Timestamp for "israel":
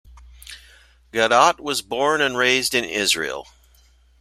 2.83-3.45